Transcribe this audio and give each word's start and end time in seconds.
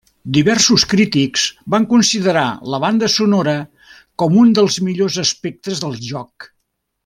Diversos 0.35 0.85
crítics 0.93 1.43
van 1.73 1.85
considerar 1.91 2.47
la 2.75 2.81
banda 2.85 3.11
sonora 3.17 3.53
com 4.23 4.41
un 4.45 4.57
dels 4.61 4.79
millors 4.89 5.23
aspectes 5.27 5.85
del 5.85 5.99
joc. 6.11 6.53